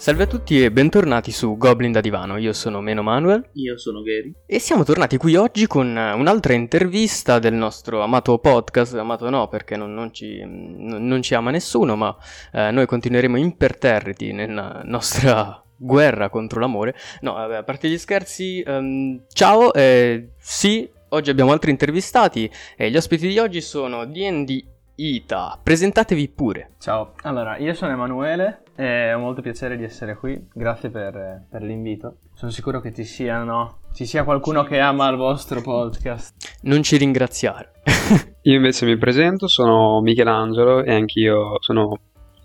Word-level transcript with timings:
Salve 0.00 0.22
a 0.22 0.26
tutti 0.26 0.64
e 0.64 0.72
bentornati 0.72 1.30
su 1.30 1.58
Goblin 1.58 1.92
da 1.92 2.00
Divano, 2.00 2.38
io 2.38 2.54
sono 2.54 2.80
Meno 2.80 3.02
Manuel 3.02 3.50
Io 3.52 3.76
sono 3.76 4.00
Gary. 4.00 4.32
e 4.46 4.58
siamo 4.58 4.82
tornati 4.82 5.18
qui 5.18 5.36
oggi 5.36 5.66
con 5.66 5.94
eh, 5.94 6.12
un'altra 6.14 6.54
intervista 6.54 7.38
del 7.38 7.52
nostro 7.52 8.00
amato 8.02 8.38
podcast, 8.38 8.94
amato 8.94 9.28
no 9.28 9.48
perché 9.48 9.76
non, 9.76 9.92
non 9.92 10.10
ci, 10.14 10.40
non- 10.42 11.06
non 11.06 11.20
ci 11.20 11.34
ama 11.34 11.50
nessuno, 11.50 11.96
ma 11.96 12.16
eh, 12.50 12.70
noi 12.70 12.86
continueremo 12.86 13.36
imperterriti 13.36 14.32
nella 14.32 14.80
nostra 14.84 15.62
guerra 15.76 16.30
contro 16.30 16.60
l'amore. 16.60 16.94
No, 17.20 17.34
vabbè, 17.34 17.56
a 17.56 17.62
parte 17.62 17.90
gli 17.90 17.98
scherzi, 17.98 18.62
ehm, 18.62 19.24
ciao, 19.34 19.70
eh, 19.74 20.30
sì, 20.38 20.88
oggi 21.10 21.28
abbiamo 21.28 21.52
altri 21.52 21.72
intervistati 21.72 22.50
e 22.74 22.90
gli 22.90 22.96
ospiti 22.96 23.28
di 23.28 23.38
oggi 23.38 23.60
sono 23.60 24.06
D&D 24.06 24.64
Ita, 24.94 25.58
presentatevi 25.62 26.28
pure. 26.28 26.70
Ciao, 26.78 27.14
allora 27.22 27.56
io 27.58 27.74
sono 27.74 27.92
Emanuele 27.92 28.62
e 28.80 29.12
ho 29.12 29.18
molto 29.18 29.42
piacere 29.42 29.76
di 29.76 29.84
essere 29.84 30.16
qui, 30.16 30.42
grazie 30.54 30.88
per, 30.88 31.44
per 31.50 31.60
l'invito. 31.60 32.16
Sono 32.32 32.50
sicuro 32.50 32.80
che 32.80 32.94
ci 32.94 33.04
siano, 33.04 33.80
ci 33.92 34.06
sia 34.06 34.24
qualcuno 34.24 34.62
che 34.62 34.78
ama 34.78 35.06
il 35.10 35.18
vostro 35.18 35.60
podcast. 35.60 36.60
Non 36.62 36.82
ci 36.82 36.96
ringraziare. 36.96 37.72
Io 38.40 38.54
invece 38.54 38.86
mi 38.86 38.96
presento, 38.96 39.48
sono 39.48 40.00
Michelangelo 40.00 40.82
e 40.82 40.94
anch'io 40.94 41.56
sono 41.60 41.94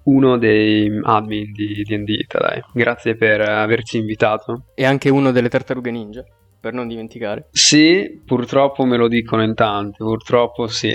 uno 0.04 0.38
dei 0.38 1.00
admin 1.04 1.54
di 1.54 1.84
D&D, 1.84 2.26
dai. 2.28 2.62
Grazie 2.74 3.16
per 3.16 3.40
averci 3.40 3.98
invitato. 3.98 4.66
e 4.76 4.84
anche 4.84 5.10
uno 5.10 5.32
delle 5.32 5.48
tartarughe 5.48 5.90
ninja, 5.90 6.26
per 6.60 6.74
non 6.74 6.90
dimenticare. 6.90 7.48
Sì, 7.52 8.22
purtroppo 8.26 8.84
me 8.84 8.98
lo 8.98 9.08
dicono 9.08 9.42
in 9.42 9.54
tanti, 9.54 10.00
purtroppo 10.00 10.68
sì. 10.68 10.94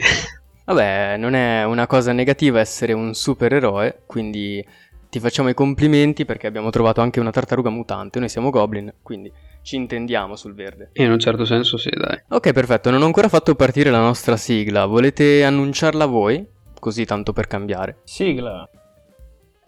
Vabbè, 0.67 1.17
non 1.17 1.33
è 1.33 1.65
una 1.65 1.87
cosa 1.87 2.13
negativa 2.13 2.61
essere 2.61 2.93
un 2.93 3.15
supereroe, 3.15 4.03
quindi 4.07 4.63
ti 5.11 5.19
facciamo 5.19 5.49
i 5.49 5.55
complimenti 5.55 6.25
perché 6.25 6.47
abbiamo 6.47 6.71
trovato 6.71 7.01
anche 7.01 7.19
una 7.19 7.33
tartaruga 7.33 7.69
mutante, 7.69 8.21
noi 8.21 8.29
siamo 8.29 8.49
goblin, 8.51 8.95
quindi 9.03 9.31
ci 9.63 9.75
intendiamo 9.75 10.37
sul 10.37 10.55
verde. 10.55 10.91
In 10.95 11.11
un 11.11 11.19
certo 11.19 11.45
senso 11.45 11.77
sì, 11.77 11.91
dai. 11.91 12.23
Ok, 12.29 12.53
perfetto, 12.53 12.91
non 12.91 13.03
ho 13.03 13.07
ancora 13.07 13.29
fatto 13.29 13.55
partire 13.57 13.91
la 13.91 14.01
nostra 14.01 14.37
sigla, 14.37 14.87
volete 14.87 15.45
annunciarla 15.45 16.07
voi? 16.07 16.47
Così 16.79 17.05
tanto 17.05 17.33
per 17.33 17.49
cambiare. 17.49 17.99
Sigla! 18.05 18.67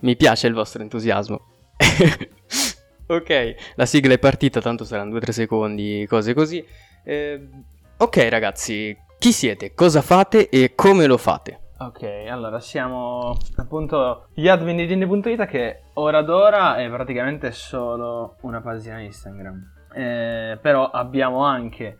Mi 0.00 0.16
piace 0.16 0.46
il 0.46 0.54
vostro 0.54 0.82
entusiasmo. 0.82 1.40
ok, 3.06 3.54
la 3.74 3.86
sigla 3.86 4.14
è 4.14 4.18
partita, 4.18 4.60
tanto 4.60 4.84
saranno 4.84 5.18
2-3 5.18 5.30
secondi, 5.30 6.06
cose 6.08 6.34
così. 6.34 6.64
Eh, 7.04 7.48
ok 7.98 8.28
ragazzi, 8.28 8.96
chi 9.18 9.32
siete? 9.32 9.74
Cosa 9.74 10.02
fate 10.02 10.48
e 10.48 10.74
come 10.76 11.06
lo 11.06 11.16
fate? 11.16 11.61
Ok, 11.86 12.02
allora 12.28 12.60
siamo 12.60 13.36
appunto 13.56 14.28
gli 14.34 14.46
admin 14.46 14.76
di 14.76 14.86
D&D.it 14.86 15.46
che 15.46 15.80
ora 15.94 16.18
ad 16.18 16.28
ora 16.28 16.76
è 16.76 16.88
praticamente 16.88 17.50
solo 17.50 18.36
una 18.42 18.60
pagina 18.60 19.00
Instagram. 19.00 19.72
Eh, 19.92 20.58
però 20.62 20.90
abbiamo 20.90 21.44
anche 21.44 21.98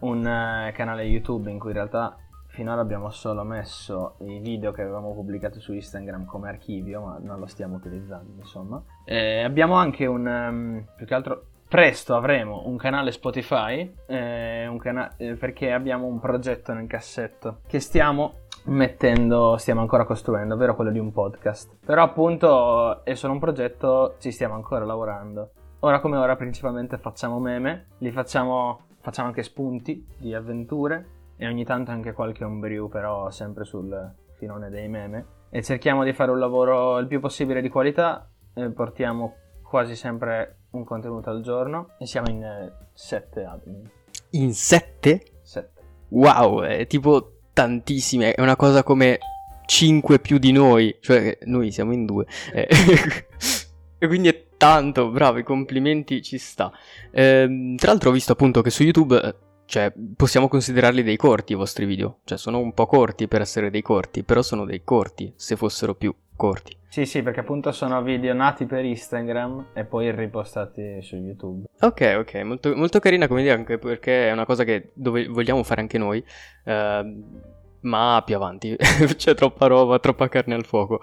un 0.00 0.26
eh, 0.26 0.72
canale 0.74 1.04
YouTube 1.04 1.50
in 1.50 1.58
cui 1.58 1.70
in 1.70 1.76
realtà 1.76 2.14
finora 2.48 2.82
abbiamo 2.82 3.08
solo 3.08 3.42
messo 3.42 4.16
i 4.20 4.38
video 4.38 4.70
che 4.70 4.82
avevamo 4.82 5.14
pubblicato 5.14 5.60
su 5.60 5.72
Instagram 5.72 6.26
come 6.26 6.50
archivio, 6.50 7.00
ma 7.00 7.18
non 7.18 7.38
lo 7.38 7.46
stiamo 7.46 7.76
utilizzando, 7.76 8.34
insomma. 8.36 8.82
Eh, 9.06 9.42
abbiamo 9.42 9.76
anche 9.76 10.04
un 10.04 10.28
ehm, 10.28 10.84
più 10.94 11.06
che 11.06 11.14
altro 11.14 11.46
presto 11.72 12.14
avremo 12.14 12.64
un 12.66 12.76
canale 12.76 13.12
Spotify 13.12 13.90
eh, 14.04 14.66
un 14.66 14.76
cana- 14.76 15.16
eh, 15.16 15.36
perché 15.36 15.72
abbiamo 15.72 16.04
un 16.04 16.20
progetto 16.20 16.74
nel 16.74 16.86
cassetto 16.86 17.60
che 17.66 17.80
stiamo 17.80 18.40
mettendo, 18.64 19.56
stiamo 19.56 19.80
ancora 19.80 20.04
costruendo, 20.04 20.52
ovvero 20.52 20.74
quello 20.74 20.90
di 20.90 20.98
un 20.98 21.10
podcast. 21.12 21.78
Però 21.82 22.02
appunto 22.02 23.02
è 23.06 23.14
solo 23.14 23.32
un 23.32 23.38
progetto, 23.38 24.16
ci 24.18 24.32
stiamo 24.32 24.52
ancora 24.52 24.84
lavorando. 24.84 25.52
Ora 25.80 26.00
come 26.00 26.18
ora 26.18 26.36
principalmente 26.36 26.98
facciamo 26.98 27.38
meme, 27.38 27.86
li 28.00 28.10
facciamo, 28.10 28.80
facciamo 29.00 29.28
anche 29.28 29.42
spunti 29.42 30.06
di 30.18 30.34
avventure 30.34 31.06
e 31.38 31.46
ogni 31.46 31.64
tanto 31.64 31.90
anche 31.90 32.12
qualche 32.12 32.44
homebrew 32.44 32.90
però 32.90 33.30
sempre 33.30 33.64
sul 33.64 34.12
filone 34.34 34.68
dei 34.68 34.88
meme. 34.90 35.24
E 35.48 35.62
cerchiamo 35.62 36.04
di 36.04 36.12
fare 36.12 36.32
un 36.32 36.38
lavoro 36.38 36.98
il 36.98 37.06
più 37.06 37.18
possibile 37.18 37.62
di 37.62 37.70
qualità, 37.70 38.28
eh, 38.52 38.68
portiamo 38.68 39.36
quasi 39.72 39.96
sempre 39.96 40.64
un 40.72 40.84
contenuto 40.84 41.30
al 41.30 41.40
giorno 41.40 41.94
e 41.98 42.04
siamo 42.04 42.28
in 42.28 42.44
eh, 42.44 42.72
sette 42.92 43.42
admin. 43.42 43.90
In 44.32 44.52
7? 44.52 45.22
Sette. 45.40 45.80
Wow, 46.08 46.60
è 46.60 46.86
tipo 46.86 47.38
tantissime, 47.54 48.34
è 48.34 48.42
una 48.42 48.54
cosa 48.54 48.82
come 48.82 49.18
5 49.64 50.18
più 50.18 50.36
di 50.36 50.52
noi, 50.52 50.98
cioè 51.00 51.38
noi 51.44 51.70
siamo 51.70 51.94
in 51.94 52.04
due. 52.04 52.26
Eh, 52.52 52.68
e 53.96 54.06
quindi 54.06 54.28
è 54.28 54.48
tanto, 54.58 55.08
bravo, 55.08 55.38
i 55.38 55.42
complimenti 55.42 56.20
ci 56.20 56.36
sta. 56.36 56.70
Ehm, 57.10 57.76
tra 57.76 57.92
l'altro 57.92 58.10
ho 58.10 58.12
visto 58.12 58.32
appunto 58.32 58.60
che 58.60 58.68
su 58.68 58.82
YouTube, 58.82 59.22
eh, 59.22 59.34
cioè, 59.64 59.90
possiamo 60.14 60.48
considerarli 60.48 61.02
dei 61.02 61.16
corti 61.16 61.52
i 61.52 61.56
vostri 61.56 61.86
video, 61.86 62.18
cioè 62.24 62.36
sono 62.36 62.58
un 62.58 62.74
po' 62.74 62.84
corti 62.84 63.26
per 63.26 63.40
essere 63.40 63.70
dei 63.70 63.80
corti, 63.80 64.22
però 64.22 64.42
sono 64.42 64.66
dei 64.66 64.84
corti 64.84 65.32
se 65.34 65.56
fossero 65.56 65.94
più 65.94 66.14
corti. 66.36 66.80
Sì, 66.92 67.06
sì, 67.06 67.22
perché 67.22 67.40
appunto 67.40 67.72
sono 67.72 68.02
video 68.02 68.34
nati 68.34 68.66
per 68.66 68.84
Instagram 68.84 69.68
e 69.72 69.86
poi 69.86 70.14
ripostati 70.14 71.00
su 71.00 71.16
YouTube. 71.16 71.64
Ok, 71.80 72.16
ok, 72.18 72.34
molto, 72.42 72.76
molto 72.76 72.98
carina 72.98 73.26
come 73.26 73.40
idea 73.40 73.54
anche 73.54 73.78
perché 73.78 74.28
è 74.28 74.32
una 74.32 74.44
cosa 74.44 74.62
che 74.62 74.90
dove 74.92 75.26
vogliamo 75.26 75.62
fare 75.62 75.80
anche 75.80 75.96
noi, 75.96 76.22
ehm, 76.66 77.40
ma 77.80 78.22
più 78.26 78.36
avanti, 78.36 78.76
c'è 79.16 79.34
troppa 79.34 79.68
roba, 79.68 80.00
troppa 80.00 80.28
carne 80.28 80.52
al 80.52 80.66
fuoco, 80.66 81.00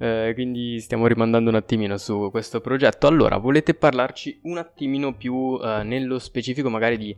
eh, 0.00 0.30
quindi 0.32 0.80
stiamo 0.80 1.06
rimandando 1.06 1.50
un 1.50 1.56
attimino 1.56 1.98
su 1.98 2.30
questo 2.30 2.62
progetto. 2.62 3.06
Allora, 3.06 3.36
volete 3.36 3.74
parlarci 3.74 4.40
un 4.44 4.56
attimino 4.56 5.14
più 5.14 5.60
eh, 5.62 5.82
nello 5.82 6.18
specifico 6.18 6.70
magari 6.70 6.96
di 6.96 7.14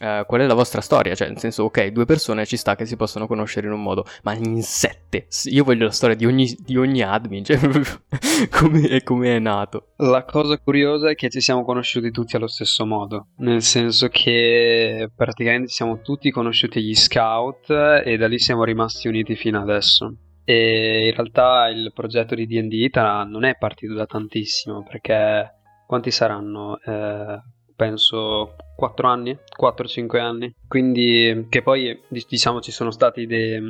eh, 0.00 0.24
qual 0.26 0.42
è 0.42 0.46
la 0.46 0.52
vostra 0.52 0.82
storia? 0.82 1.14
Cioè, 1.14 1.28
nel 1.28 1.38
senso, 1.38 1.64
ok, 1.64 1.86
due 1.86 2.04
persone 2.04 2.44
ci 2.44 2.58
sta 2.58 2.76
che 2.76 2.84
si 2.84 2.96
possono 2.96 3.26
conoscere 3.26 3.68
in 3.68 3.72
un 3.72 3.82
modo, 3.82 4.04
ma 4.24 4.34
in 4.34 4.62
sette, 4.62 5.28
io 5.44 5.64
voglio 5.64 5.86
la 5.86 5.90
storia 5.90 6.14
di 6.14 6.26
ogni, 6.26 6.54
di 6.60 6.76
ogni 6.76 7.00
admin, 7.00 7.42
cioè 7.42 7.58
come, 9.02 9.36
è 9.36 9.38
nato. 9.38 9.92
La 9.96 10.24
cosa 10.24 10.58
curiosa 10.58 11.08
è 11.08 11.14
che 11.14 11.30
ci 11.30 11.40
siamo 11.40 11.64
conosciuti 11.64 12.10
tutti 12.10 12.36
allo 12.36 12.48
stesso 12.48 12.84
modo, 12.84 13.28
nel 13.38 13.62
senso 13.62 14.08
che 14.08 15.10
praticamente 15.16 15.68
siamo 15.68 16.02
tutti 16.02 16.30
conosciuti 16.30 16.78
agli 16.78 16.94
scout 16.94 17.70
e 18.04 18.16
da 18.18 18.28
lì 18.28 18.38
siamo 18.38 18.62
rimasti 18.64 19.08
uniti 19.08 19.36
fino 19.36 19.58
adesso. 19.58 20.14
E 20.48 21.08
in 21.08 21.12
realtà 21.12 21.66
il 21.66 21.90
progetto 21.92 22.36
di 22.36 22.46
D&D 22.46 22.72
Ita 22.72 23.24
non 23.24 23.44
è 23.44 23.56
partito 23.58 23.94
da 23.94 24.06
tantissimo, 24.06 24.84
perché 24.84 25.54
quanti 25.88 26.12
saranno? 26.12 26.78
Eh, 26.84 27.40
penso 27.74 28.54
4 28.76 29.08
anni, 29.08 29.36
4-5 29.58 30.20
anni. 30.20 30.54
Quindi 30.68 31.46
che 31.48 31.62
poi 31.62 32.00
dic- 32.08 32.28
diciamo 32.28 32.60
ci 32.60 32.70
sono 32.70 32.92
stati 32.92 33.26
dei, 33.26 33.60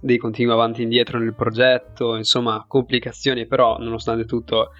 dei 0.00 0.16
continui 0.16 0.54
avanti 0.54 0.80
e 0.80 0.84
indietro 0.84 1.18
nel 1.18 1.34
progetto, 1.34 2.16
insomma 2.16 2.64
complicazioni, 2.66 3.46
però 3.46 3.76
nonostante 3.76 4.24
tutto 4.24 4.70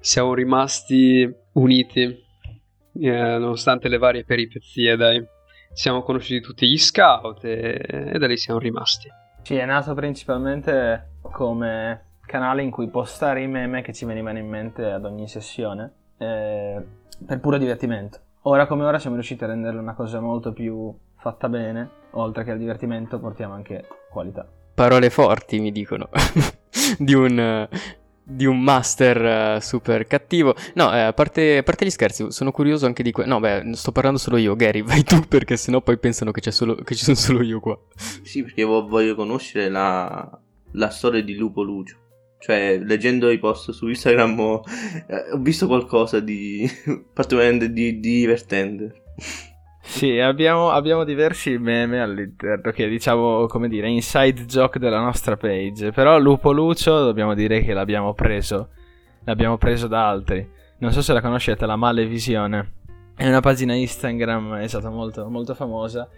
siamo 0.00 0.34
rimasti 0.34 1.32
uniti, 1.52 2.02
eh, 2.02 3.10
nonostante 3.38 3.88
le 3.88 3.98
varie 3.98 4.24
peripezie, 4.24 4.96
dai. 4.96 5.24
Siamo 5.72 6.02
conosciuti 6.02 6.40
tutti 6.40 6.68
gli 6.68 6.78
scout 6.78 7.44
e, 7.44 7.80
e 8.12 8.18
da 8.18 8.26
lì 8.26 8.36
siamo 8.36 8.58
rimasti. 8.58 9.22
Sì, 9.44 9.56
è 9.56 9.66
nato 9.66 9.92
principalmente 9.92 11.16
come 11.20 12.04
canale 12.24 12.62
in 12.62 12.70
cui 12.70 12.88
postare 12.88 13.42
i 13.42 13.46
meme 13.46 13.82
che 13.82 13.92
ci 13.92 14.06
venivano 14.06 14.38
in 14.38 14.48
mente 14.48 14.90
ad 14.90 15.04
ogni 15.04 15.28
sessione, 15.28 15.92
eh, 16.16 16.82
per 17.26 17.40
puro 17.40 17.58
divertimento. 17.58 18.20
Ora 18.44 18.66
come 18.66 18.84
ora 18.84 18.98
siamo 18.98 19.16
riusciti 19.16 19.44
a 19.44 19.48
renderla 19.48 19.82
una 19.82 19.92
cosa 19.92 20.18
molto 20.18 20.54
più 20.54 20.90
fatta 21.18 21.50
bene, 21.50 21.90
oltre 22.12 22.42
che 22.42 22.52
al 22.52 22.58
divertimento 22.58 23.18
portiamo 23.18 23.52
anche 23.52 23.86
qualità. 24.08 24.48
Parole 24.72 25.10
forti 25.10 25.60
mi 25.60 25.72
dicono 25.72 26.08
di 26.96 27.12
un 27.12 27.38
eh, 27.38 27.68
di 28.26 28.46
un 28.46 28.58
master 28.60 29.56
eh, 29.56 29.60
super 29.60 30.06
cattivo. 30.06 30.54
No, 30.74 30.92
eh, 30.94 31.00
a, 31.00 31.12
parte, 31.12 31.58
a 31.58 31.62
parte 31.62 31.84
gli 31.84 31.90
scherzi, 31.90 32.26
sono 32.30 32.50
curioso 32.50 32.86
anche 32.86 33.02
di 33.02 33.12
que- 33.12 33.26
No, 33.26 33.38
beh, 33.38 33.70
sto 33.74 33.92
parlando 33.92 34.18
solo 34.18 34.38
io. 34.38 34.56
Gary, 34.56 34.80
vai 34.82 35.02
tu 35.04 35.20
perché 35.28 35.56
sennò 35.56 35.80
poi 35.82 35.98
pensano 35.98 36.30
che, 36.30 36.50
solo, 36.50 36.74
che 36.76 36.94
ci 36.94 37.04
sono 37.04 37.16
solo 37.16 37.42
io 37.42 37.60
qua. 37.60 37.78
Sì, 38.22 38.42
perché 38.42 38.64
vo- 38.64 38.86
voglio 38.86 39.14
conoscere 39.14 39.68
la, 39.68 40.40
la 40.72 40.88
storia 40.88 41.22
di 41.22 41.34
Lupo 41.34 41.62
Lucio. 41.62 41.98
Cioè, 42.38 42.78
leggendo 42.78 43.30
i 43.30 43.38
post 43.38 43.70
su 43.70 43.88
Instagram 43.88 44.38
ho, 44.40 44.62
eh, 45.06 45.32
ho 45.32 45.38
visto 45.38 45.66
qualcosa 45.66 46.20
di 46.20 46.68
particolarmente 47.12 47.72
di, 47.72 48.00
di 48.00 48.20
divertente. 48.20 49.02
Sì, 49.86 50.18
abbiamo, 50.18 50.70
abbiamo 50.70 51.04
diversi 51.04 51.56
meme 51.58 52.00
all'interno 52.00 52.72
che 52.72 52.88
diciamo, 52.88 53.46
come 53.46 53.68
dire, 53.68 53.86
inside 53.88 54.46
joke 54.46 54.78
della 54.78 54.98
nostra 54.98 55.36
page. 55.36 55.92
Però 55.92 56.18
Lupo 56.18 56.52
Lucio 56.52 57.04
dobbiamo 57.04 57.34
dire 57.34 57.60
che 57.62 57.74
l'abbiamo 57.74 58.14
preso. 58.14 58.70
L'abbiamo 59.24 59.56
preso 59.58 59.86
da 59.86 60.08
altri. 60.08 60.50
Non 60.78 60.90
so 60.90 61.02
se 61.02 61.12
la 61.12 61.20
conoscete, 61.20 61.66
la 61.66 61.76
Malevisione. 61.76 62.72
È 63.14 63.28
una 63.28 63.40
pagina 63.40 63.74
Instagram, 63.74 64.56
è 64.56 64.66
stata 64.66 64.88
molto, 64.88 65.28
molto 65.28 65.54
famosa. 65.54 66.08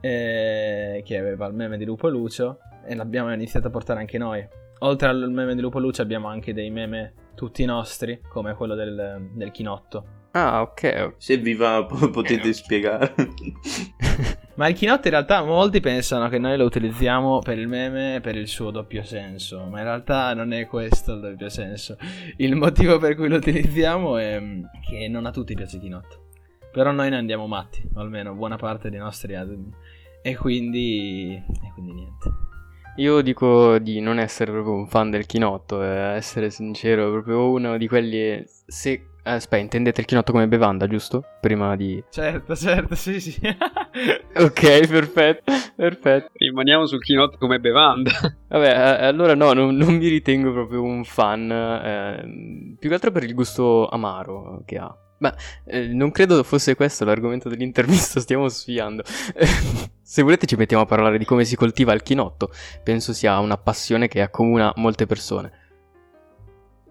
eh, 0.00 1.02
che 1.04 1.18
aveva 1.18 1.46
il 1.46 1.54
meme 1.54 1.78
di 1.78 1.84
Lupo 1.84 2.08
Lucio. 2.08 2.58
E 2.86 2.94
l'abbiamo 2.94 3.32
iniziato 3.32 3.68
a 3.68 3.70
portare 3.70 3.98
anche 3.98 4.18
noi. 4.18 4.46
Oltre 4.80 5.08
al 5.08 5.30
meme 5.30 5.54
di 5.54 5.62
Lupo 5.62 5.80
Lucio 5.80 6.02
abbiamo 6.02 6.28
anche 6.28 6.52
dei 6.52 6.70
meme 6.70 7.14
tutti 7.34 7.64
nostri, 7.64 8.20
come 8.28 8.54
quello 8.54 8.74
del, 8.74 9.30
del 9.32 9.50
chinotto. 9.50 10.25
Ah, 10.36 10.60
ok. 10.60 11.14
Se 11.16 11.38
vi 11.38 11.54
va 11.54 11.82
po- 11.88 12.10
potete 12.10 12.52
spiegare. 12.52 13.14
Ma 14.56 14.68
il 14.68 14.74
chinotto 14.74 15.06
in 15.06 15.14
realtà 15.14 15.42
molti 15.42 15.80
pensano 15.80 16.28
che 16.28 16.38
noi 16.38 16.58
lo 16.58 16.64
utilizziamo 16.64 17.40
per 17.40 17.58
il 17.58 17.68
meme 17.68 18.20
per 18.22 18.36
il 18.36 18.48
suo 18.48 18.70
doppio 18.70 19.02
senso, 19.02 19.66
ma 19.66 19.78
in 19.78 19.84
realtà 19.84 20.32
non 20.32 20.52
è 20.52 20.66
questo 20.66 21.12
il 21.12 21.20
doppio 21.20 21.48
senso. 21.48 21.96
Il 22.36 22.54
motivo 22.54 22.98
per 22.98 23.16
cui 23.16 23.28
lo 23.28 23.36
utilizziamo 23.36 24.16
è 24.16 24.38
mm, 24.38 24.64
che 24.86 25.08
non 25.08 25.26
a 25.26 25.30
tutti 25.30 25.54
piace 25.54 25.76
il 25.76 25.82
chinotto. 25.82 26.24
Però 26.70 26.90
noi 26.90 27.08
ne 27.10 27.16
andiamo 27.16 27.46
matti, 27.46 27.82
o 27.94 28.00
almeno 28.00 28.34
buona 28.34 28.56
parte 28.56 28.90
dei 28.90 28.98
nostri 28.98 29.34
admin. 29.34 29.74
E 30.22 30.36
quindi... 30.36 31.34
e 31.34 31.72
quindi 31.72 31.92
niente. 31.92 32.55
Io 32.96 33.20
dico 33.20 33.78
di 33.78 34.00
non 34.00 34.18
essere 34.18 34.52
proprio 34.52 34.74
un 34.74 34.86
fan 34.86 35.10
del 35.10 35.26
chinotto, 35.26 35.82
eh, 35.82 36.14
essere 36.16 36.50
sincero, 36.50 37.10
proprio 37.10 37.50
uno 37.50 37.76
di 37.76 37.88
quelli... 37.88 38.42
Se 38.66 39.14
Aspetta, 39.26 39.60
intendete 39.60 40.02
il 40.02 40.06
chinotto 40.06 40.30
come 40.30 40.46
bevanda, 40.46 40.86
giusto? 40.86 41.24
Prima 41.40 41.74
di... 41.74 42.02
Certo, 42.10 42.54
certo, 42.54 42.94
sì, 42.94 43.18
sì. 43.18 43.36
ok, 43.42 44.86
perfetto, 44.86 45.52
perfetto. 45.74 46.30
Rimaniamo 46.34 46.86
sul 46.86 47.02
chinotto 47.02 47.36
come 47.36 47.58
bevanda. 47.58 48.12
Vabbè, 48.46 48.68
eh, 48.68 49.06
allora 49.06 49.34
no, 49.34 49.52
non, 49.52 49.74
non, 49.74 49.96
mi 49.96 50.06
ritengo 50.06 50.52
proprio 50.52 50.80
un 50.82 51.02
fan, 51.02 51.50
eh, 51.50 52.76
più 52.78 52.88
che 52.88 52.94
altro 52.94 53.10
per 53.10 53.24
il 53.24 53.34
gusto 53.34 53.88
amaro 53.88 54.62
che 54.64 54.76
ha. 54.78 54.96
Ma 55.18 55.34
eh, 55.64 55.86
non 55.88 56.10
credo 56.10 56.42
fosse 56.42 56.74
questo 56.74 57.04
l'argomento 57.04 57.48
dell'intervista, 57.48 58.20
stiamo 58.20 58.48
sfiando. 58.48 59.02
Se 60.02 60.22
volete 60.22 60.46
ci 60.46 60.56
mettiamo 60.56 60.82
a 60.82 60.86
parlare 60.86 61.18
di 61.18 61.24
come 61.24 61.44
si 61.44 61.56
coltiva 61.56 61.92
il 61.92 62.02
chinotto, 62.02 62.50
penso 62.82 63.12
sia 63.12 63.38
una 63.38 63.56
passione 63.56 64.08
che 64.08 64.20
accomuna 64.20 64.72
molte 64.76 65.06
persone 65.06 65.64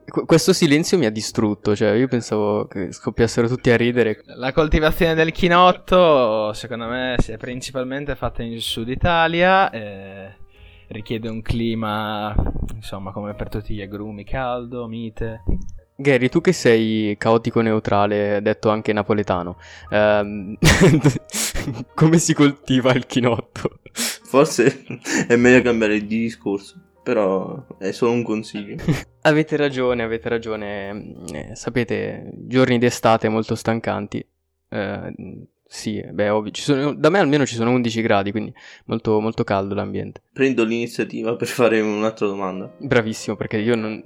questo 0.06 0.54
silenzio 0.54 0.98
mi 0.98 1.06
ha 1.06 1.12
distrutto, 1.12 1.75
cioè 1.75 1.92
io 1.94 2.07
pensavo 2.07 2.68
che 2.68 2.92
scoppiassero 2.92 3.48
tutti 3.48 3.72
a 3.72 3.77
ridere. 3.77 4.22
La 4.25 4.54
coltivazione 4.54 5.16
del 5.16 5.31
chinotto, 5.31 6.54
secondo 6.54 6.86
me, 6.88 7.16
si 7.19 7.31
è 7.31 7.38
principalmente 7.38 8.16
fatta 8.16 8.44
in 8.44 8.60
Sud 8.62 8.88
Italia, 8.88 9.69
eh, 9.72 10.36
richiede 10.88 11.27
un 11.27 11.42
clima, 11.42 12.36
insomma, 12.74 13.12
come 13.12 13.33
per 13.33 13.50
tutti 13.50 13.74
gli 13.74 13.81
agrumi, 13.81 14.24
caldo, 14.24 14.88
mite. 14.88 15.44
Gary, 15.97 16.27
tu 16.30 16.42
che 16.42 16.51
sei 16.51 17.15
caotico 17.18 17.62
neutrale, 17.62 18.42
detto 18.42 18.69
anche 18.69 18.92
napoletano, 18.92 19.57
ehm, 19.89 20.57
come 21.95 22.18
si 22.18 22.33
coltiva 22.33 22.94
il 22.94 23.06
chinotto? 23.06 23.80
Forse 23.94 24.83
è 25.27 25.36
meglio 25.38 25.62
cambiare 25.62 26.00
di 26.00 26.19
discorso 26.19 26.81
però 27.06 27.63
è 27.77 27.92
solo 27.92 28.13
un 28.13 28.24
consiglio. 28.24 28.77
avete 29.21 29.56
ragione, 29.57 30.01
avete 30.01 30.27
ragione. 30.27 31.13
Eh, 31.31 31.56
sapete, 31.56 32.31
giorni 32.33 32.80
d'estate 32.80 33.30
molto 33.30 33.53
stancanti. 33.53 34.25
Eh, 34.69 35.13
sì, 35.68 36.01
beh, 36.01 36.30
ovvio. 36.30 36.51
Sono, 36.56 36.95
da 36.95 37.12
me 37.12 37.19
almeno 37.19 37.45
ci 37.45 37.53
sono 37.53 37.69
11 37.69 38.01
gradi, 38.01 38.31
quindi 38.31 38.51
molto, 38.86 39.19
molto 39.19 39.44
caldo 39.44 39.75
l'ambiente. 39.75 40.24
Prendo 40.33 40.63
l'iniziativa 40.63 41.36
per 41.36 41.48
fare 41.48 41.80
un'altra 41.80 42.25
domanda. 42.25 42.74
Bravissimo, 42.80 43.36
perché 43.36 43.57
io 43.57 43.75
non... 43.75 44.03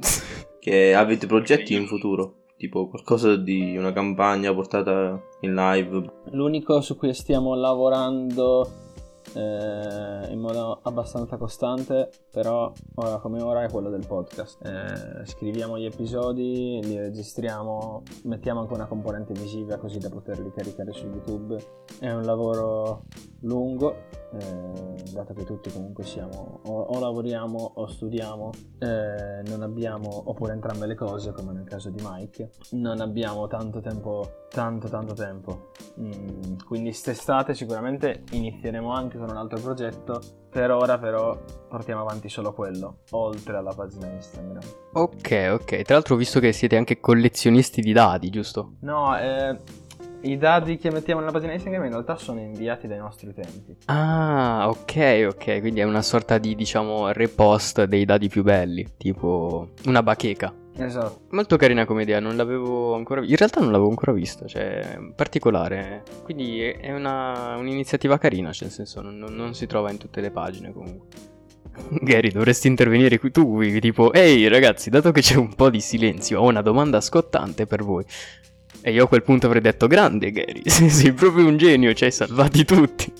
che 0.59 0.94
avete 0.94 1.25
progetti 1.25 1.73
in 1.73 1.88
futuro? 1.88 2.35
Tipo 2.57 2.89
qualcosa 2.89 3.38
di 3.38 3.77
una 3.77 3.94
campagna 3.94 4.53
portata 4.53 5.19
in 5.41 5.56
live? 5.56 6.11
L'unico 6.31 6.81
su 6.81 6.97
cui 6.97 7.13
stiamo 7.13 7.56
lavorando 7.56 8.88
eh, 9.34 10.31
in 10.31 10.40
modo 10.40 10.80
abbastanza 10.84 11.38
costante, 11.38 12.10
però 12.31 12.72
ora 12.96 13.18
come 13.20 13.42
ora 13.42 13.64
è 13.64 13.70
quello 13.70 13.90
del 13.90 14.06
podcast. 14.06 14.66
Eh, 14.66 15.26
scriviamo 15.26 15.78
gli 15.78 15.86
episodi, 15.86 16.80
li 16.84 16.98
registriamo, 16.98 18.04
mettiamo 18.24 18.62
anche 18.62 18.74
una 18.74 18.88
componente 18.88 19.34
visiva 19.34 19.78
così 19.78 20.00
da 20.00 20.10
poterli 20.10 20.52
caricare 20.52 20.92
su 20.92 21.06
YouTube. 21.08 21.58
È 22.00 22.10
un 22.12 22.24
lavoro 22.24 23.04
lungo, 23.42 23.96
eh, 24.31 25.04
dato 25.14 25.34
che 25.34 25.44
tutti 25.44 25.72
comunque 25.72 26.04
siamo 26.04 26.60
o, 26.66 26.81
o 26.81 27.00
lavoriamo 27.00 27.72
o 27.76 27.88
studiamo, 27.88 28.52
eh, 28.80 29.42
non 29.48 29.62
abbiamo, 29.62 30.30
oppure 30.30 30.54
entrambe 30.54 30.86
le 30.86 30.96
cose 30.96 31.31
come 31.31 31.54
nel 31.54 31.66
caso 31.66 31.90
di 31.90 32.02
Mike, 32.04 32.52
non 32.72 33.00
abbiamo 33.02 33.48
tanto 33.48 33.80
tempo, 33.80 34.46
tanto 34.50 34.88
tanto 34.88 35.14
tempo. 35.14 35.72
Mm, 36.00 36.58
quindi 36.66 36.92
st'estate 36.92 37.54
sicuramente 37.54 38.24
inizieremo 38.31 38.92
anche 38.92 39.18
con 39.19 39.30
un 39.30 39.38
altro 39.38 39.60
progetto. 39.60 40.19
Per 40.50 40.71
ora 40.71 40.98
però 40.98 41.38
portiamo 41.68 42.01
avanti 42.01 42.27
solo 42.27 42.54
quello, 42.54 43.01
oltre 43.12 43.57
alla 43.57 43.74
pagina 43.74 44.07
Instagram. 44.07 44.60
Ok, 44.94 45.50
ok. 45.51 45.81
Tra 45.83 45.94
l'altro 45.94 46.16
ho 46.16 46.18
visto 46.18 46.39
che 46.39 46.51
siete 46.51 46.75
anche 46.75 47.00
collezionisti 47.00 47.81
di 47.81 47.94
dadi, 47.94 48.31
giusto? 48.31 48.74
No, 48.80 49.16
eh, 49.16 49.56
i 50.21 50.38
dadi 50.38 50.77
che 50.77 50.92
mettiamo 50.92 51.19
nella 51.21 51.31
pagina 51.31 51.54
Instagram 51.54 51.86
in 51.86 51.92
realtà 51.92 52.18
sono 52.18 52.39
inviati 52.39 52.88
dai 52.88 52.98
nostri 52.98 53.27
utenti. 53.27 53.77
Ah, 53.86 54.68
ok, 54.68 55.27
ok. 55.30 55.60
Quindi 55.60 55.80
è 55.80 55.83
una 55.83 56.01
sorta 56.01 56.38
di, 56.38 56.56
diciamo, 56.56 57.12
repost 57.12 57.83
dei 57.86 58.06
dadi 58.06 58.27
più 58.27 58.44
belli, 58.44 58.86
tipo 58.98 59.69
una 59.86 60.04
bacheca. 60.04 60.54
Esatto. 60.80 61.22
Molto 61.31 61.58
carina 61.58 61.86
come 61.86 62.04
idea, 62.04 62.20
non 62.20 62.36
l'avevo 62.36 62.96
ancora 62.96 63.20
vista. 63.20 63.34
In 63.34 63.40
realtà 63.40 63.60
non 63.60 63.72
l'avevo 63.72 63.90
ancora 63.90 64.12
vista, 64.12 64.48
cioè 64.48 64.98
particolare. 65.16 66.04
Quindi 66.24 66.62
è 66.62 66.94
una, 66.94 67.56
un'iniziativa 67.58 68.18
carina, 68.18 68.52
cioè 68.52 68.64
nel 68.64 68.74
senso 68.74 69.02
non, 69.02 69.18
non, 69.18 69.54
si 69.54 69.68
trova 69.68 69.92
in 69.92 69.98
tutte 69.98 70.22
le 70.22 70.31
pagine 70.31 70.72
comunque. 70.72 71.08
Gary, 72.02 72.31
dovresti 72.31 72.68
intervenire 72.68 73.20
qui 73.20 73.31
tu, 73.31 73.62
tipo, 73.80 74.14
ehi 74.14 74.48
ragazzi, 74.48 74.90
dato 74.90 75.12
che 75.12 75.22
c'è 75.22 75.36
un 75.36 75.54
po' 75.54 75.70
di 75.70 75.81
silenzio, 75.81 76.42
ho 76.42 76.48
una 76.48 76.62
domanda 76.62 77.02
scottante 77.02 77.66
per 77.66 77.84
voi. 77.84 78.06
E 78.81 78.92
io 78.92 79.04
a 79.04 79.08
quel 79.08 79.24
punto 79.24 79.48
avrei 79.48 79.62
detto, 79.62 79.88
grande 79.88 80.31
Gary, 80.31 80.62
sei 80.70 81.12
proprio 81.12 81.46
un 81.46 81.58
genio, 81.58 81.94
ci 81.94 82.06
hai 82.06 82.12
salvati 82.12 82.64
tutti. 82.64 83.12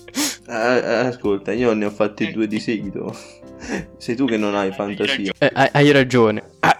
Ah, 0.46 1.06
ascolta, 1.06 1.52
io 1.52 1.74
ne 1.74 1.84
ho 1.84 1.90
fatti 1.90 2.32
due 2.32 2.48
di 2.48 2.58
seguito. 2.58 3.14
Sei 3.98 4.16
tu 4.16 4.24
che 4.24 4.36
non 4.36 4.54
hai 4.54 4.72
fantasia. 4.72 5.32
Eh, 5.38 5.70
hai 5.72 5.90
ragione. 5.92 6.42
Ah, 6.60 6.79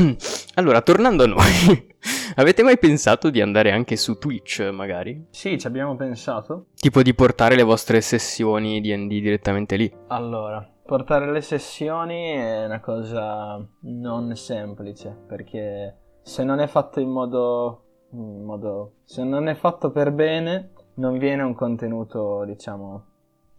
allora, 0.54 0.80
tornando 0.80 1.24
a 1.24 1.26
noi, 1.26 1.88
avete 2.36 2.62
mai 2.62 2.78
pensato 2.78 3.30
di 3.30 3.40
andare 3.40 3.70
anche 3.70 3.96
su 3.96 4.18
Twitch, 4.18 4.60
magari? 4.72 5.26
Sì, 5.30 5.58
ci 5.58 5.66
abbiamo 5.66 5.96
pensato. 5.96 6.66
Tipo 6.74 7.02
di 7.02 7.14
portare 7.14 7.54
le 7.54 7.62
vostre 7.62 8.00
sessioni 8.00 8.80
di 8.80 8.94
D&D 8.94 9.20
direttamente 9.20 9.76
lì? 9.76 9.92
Allora, 10.08 10.66
portare 10.84 11.30
le 11.30 11.40
sessioni 11.40 12.32
è 12.32 12.64
una 12.64 12.80
cosa 12.80 13.62
non 13.82 14.34
semplice, 14.36 15.16
perché 15.26 15.96
se 16.22 16.44
non 16.44 16.60
è 16.60 16.66
fatto 16.66 17.00
in 17.00 17.10
modo... 17.10 17.84
In 18.12 18.42
modo 18.42 18.94
se 19.04 19.22
non 19.22 19.46
è 19.46 19.54
fatto 19.54 19.92
per 19.92 20.10
bene, 20.10 20.72
non 20.94 21.16
viene 21.16 21.44
un 21.44 21.54
contenuto, 21.54 22.42
diciamo, 22.44 23.04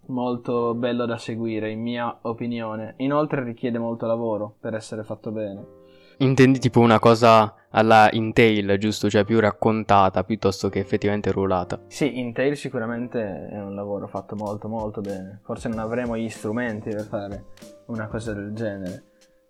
molto 0.08 0.74
bello 0.74 1.06
da 1.06 1.18
seguire, 1.18 1.72
in 1.72 1.82
mia 1.82 2.20
opinione. 2.24 2.96
Inoltre 2.98 3.46
richiede 3.46 3.80
molto 3.80 4.06
lavoro 4.08 4.56
per 4.60 4.74
essere 4.74 5.06
fatto 5.06 5.32
bene. 5.32 5.80
Intendi 6.22 6.60
tipo 6.60 6.82
una 6.82 7.00
cosa 7.00 7.56
alla 7.72 8.08
Intel, 8.12 8.78
giusto? 8.78 9.10
Cioè 9.10 9.24
più 9.24 9.40
raccontata 9.40 10.24
piuttosto 10.24 10.70
che 10.70 10.78
effettivamente 10.78 11.32
ruolata. 11.32 11.82
Sì, 11.88 12.20
Intel 12.20 12.56
sicuramente 12.56 13.48
è 13.50 13.60
un 13.60 13.74
lavoro 13.74 14.06
fatto 14.06 14.36
molto 14.36 14.68
molto 14.68 15.02
bene. 15.02 15.40
Forse 15.44 15.68
non 15.68 15.80
avremo 15.80 16.16
gli 16.16 16.30
strumenti 16.30 16.92
per 16.92 17.06
fare 17.06 17.46
una 17.88 18.08
cosa 18.08 18.34
del 18.34 18.54
genere. 18.54 19.06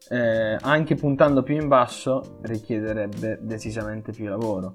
Eh, 0.10 0.58
anche 0.62 0.96
puntando 0.96 1.44
più 1.44 1.60
in 1.60 1.68
basso 1.68 2.38
richiederebbe 2.44 3.40
decisamente 3.42 4.14
più 4.14 4.30
lavoro. 4.30 4.74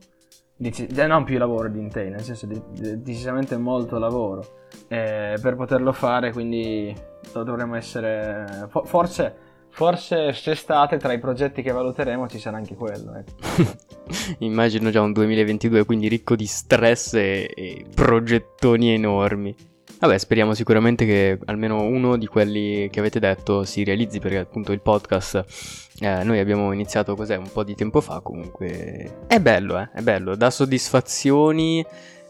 Deci- 0.55 0.87
eh, 0.87 1.07
non 1.07 1.25
più 1.25 1.39
lavoro 1.39 1.71
di 1.71 1.79
Intel, 1.79 2.11
nel 2.11 2.21
senso 2.21 2.45
di- 2.45 2.63
di- 2.73 3.01
decisamente 3.01 3.57
molto 3.57 3.99
lavoro. 3.99 4.45
Eh, 4.89 5.39
per 5.41 5.57
poterlo 5.57 5.93
fare, 5.93 6.31
quindi 6.31 6.95
dovremmo 7.33 7.75
essere... 7.75 8.67
Fo- 8.69 8.85
forse 8.85 9.46
Forse 9.77 10.23
quest'estate 10.23 10.97
tra 10.97 11.13
i 11.13 11.19
progetti 11.19 11.61
che 11.61 11.71
valuteremo 11.71 12.27
ci 12.29 12.39
sarà 12.39 12.57
anche 12.57 12.75
quello. 12.75 13.15
Ecco. 13.15 13.35
Immagino 14.41 14.89
già 14.89 15.03
un 15.03 15.13
2022 15.13 15.85
quindi 15.85 16.09
ricco 16.09 16.35
di 16.35 16.47
stress 16.47 17.13
e, 17.13 17.53
e, 17.55 17.85
progettoni 17.95 18.95
enormi. 18.95 19.55
Vabbè, 20.01 20.17
speriamo 20.17 20.55
sicuramente 20.55 21.05
che 21.05 21.39
almeno 21.45 21.83
uno 21.83 22.17
di 22.17 22.27
quelli 22.27 22.89
che 22.89 23.01
avete 23.01 23.21
detto 23.21 23.65
si 23.65 23.85
realizzi 23.85 24.19
perché 24.19 24.39
appunto 24.39 24.73
il 24.73 24.81
podcast 24.81 25.45
eh, 26.01 26.25
noi 26.25 26.39
abbiamo 26.39 26.73
iniziato 26.73 27.15
cos'è 27.15 27.37
un 27.37 27.51
po' 27.53 27.63
di 27.63 27.75
tempo 27.75 28.01
fa 28.01 28.21
comunque. 28.21 29.25
È 29.27 29.39
bello, 29.41 29.79
eh, 29.79 29.91
è 29.93 30.01
bello, 30.01 30.37
dà 30.37 30.49
soddisfazioni 30.49 31.85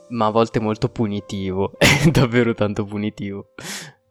ma 0.08 0.26
a 0.26 0.30
volte 0.30 0.58
molto 0.58 0.88
punitivo, 0.88 1.74
è 1.78 2.10
davvero 2.10 2.54
tanto 2.54 2.84
punitivo. 2.84 3.50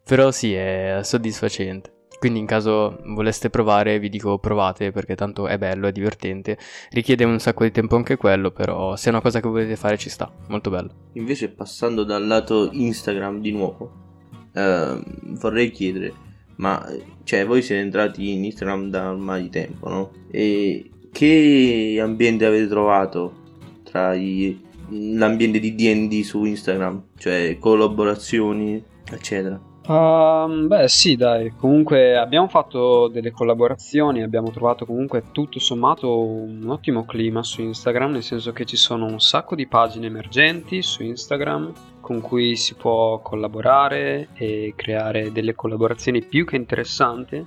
Però 0.02 0.30
sì, 0.30 0.54
è 0.54 1.00
soddisfacente. 1.02 1.95
Quindi 2.18 2.38
in 2.38 2.46
caso 2.46 2.98
voleste 3.04 3.50
provare 3.50 3.98
vi 3.98 4.08
dico 4.08 4.38
provate 4.38 4.90
perché 4.90 5.14
tanto 5.14 5.46
è 5.46 5.58
bello, 5.58 5.86
è 5.86 5.92
divertente. 5.92 6.58
Richiede 6.90 7.24
un 7.24 7.38
sacco 7.38 7.64
di 7.64 7.70
tempo 7.70 7.96
anche 7.96 8.16
quello, 8.16 8.50
però 8.50 8.96
se 8.96 9.08
è 9.08 9.12
una 9.12 9.20
cosa 9.20 9.40
che 9.40 9.48
volete 9.48 9.76
fare 9.76 9.98
ci 9.98 10.08
sta, 10.08 10.32
molto 10.48 10.70
bello. 10.70 10.90
Invece 11.12 11.50
passando 11.50 12.04
dal 12.04 12.26
lato 12.26 12.70
Instagram 12.72 13.40
di 13.40 13.52
nuovo, 13.52 14.04
eh, 14.52 15.00
vorrei 15.38 15.70
chiedere, 15.70 16.12
ma 16.56 16.84
cioè 17.24 17.44
voi 17.46 17.62
siete 17.62 17.82
entrati 17.82 18.32
in 18.32 18.44
Instagram 18.44 18.88
da 18.88 19.10
ormai 19.10 19.48
tempo, 19.50 19.88
no? 19.88 20.10
E 20.30 20.90
che 21.12 21.98
ambiente 22.00 22.46
avete 22.46 22.66
trovato 22.68 23.44
tra 23.82 24.14
i, 24.14 24.58
l'ambiente 24.90 25.58
di 25.58 25.74
D&D 25.74 26.22
su 26.22 26.44
Instagram? 26.44 27.08
Cioè 27.16 27.56
collaborazioni, 27.58 28.82
eccetera. 29.10 29.65
Um, 29.88 30.66
beh 30.66 30.88
sì 30.88 31.14
dai, 31.14 31.52
comunque 31.56 32.16
abbiamo 32.16 32.48
fatto 32.48 33.06
delle 33.06 33.30
collaborazioni, 33.30 34.20
abbiamo 34.20 34.50
trovato 34.50 34.84
comunque 34.84 35.30
tutto 35.30 35.60
sommato 35.60 36.24
un 36.24 36.68
ottimo 36.68 37.04
clima 37.04 37.44
su 37.44 37.62
Instagram, 37.62 38.10
nel 38.10 38.24
senso 38.24 38.52
che 38.52 38.64
ci 38.64 38.76
sono 38.76 39.06
un 39.06 39.20
sacco 39.20 39.54
di 39.54 39.68
pagine 39.68 40.06
emergenti 40.06 40.82
su 40.82 41.04
Instagram 41.04 41.72
con 42.00 42.20
cui 42.20 42.56
si 42.56 42.74
può 42.74 43.20
collaborare 43.20 44.30
e 44.34 44.72
creare 44.74 45.30
delle 45.30 45.54
collaborazioni 45.54 46.20
più 46.20 46.44
che 46.44 46.56
interessanti 46.56 47.46